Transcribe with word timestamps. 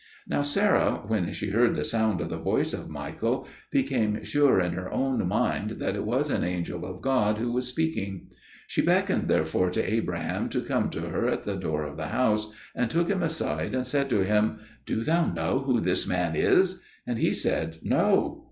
Now 0.27 0.41
Sarah, 0.41 1.03
when 1.05 1.31
she 1.31 1.51
heard 1.51 1.75
the 1.75 1.83
sound 1.83 2.21
of 2.21 2.29
the 2.29 2.39
voice 2.39 2.73
of 2.73 2.89
Michael, 2.89 3.47
became 3.69 4.23
sure 4.23 4.59
in 4.59 4.71
her 4.73 4.91
own 4.91 5.27
mind 5.27 5.75
that 5.77 5.95
it 5.95 6.05
was 6.05 6.31
an 6.31 6.43
angel 6.43 6.87
of 6.87 7.03
God 7.03 7.37
who 7.37 7.51
was 7.51 7.67
speaking. 7.67 8.27
She 8.65 8.81
beckoned 8.81 9.27
therefore 9.27 9.69
to 9.69 9.93
Abraham 9.93 10.49
to 10.49 10.61
come 10.61 10.89
to 10.89 11.01
her 11.01 11.27
at 11.29 11.43
the 11.43 11.55
door 11.55 11.83
of 11.83 11.97
the 11.97 12.07
house, 12.07 12.51
and 12.73 12.89
took 12.89 13.09
him 13.09 13.21
aside 13.21 13.75
and 13.75 13.85
said 13.85 14.09
to 14.09 14.21
him, 14.25 14.57
"Do 14.87 15.01
you 15.01 15.33
know 15.35 15.61
who 15.67 15.79
this 15.79 16.07
man 16.07 16.35
is?" 16.35 16.81
and 17.05 17.19
he 17.19 17.31
said, 17.31 17.77
"No." 17.83 18.39